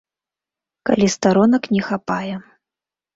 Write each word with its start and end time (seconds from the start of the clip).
Калі 0.89 1.09
старонак 1.15 1.63
не 1.75 1.83
хапае. 1.91 2.33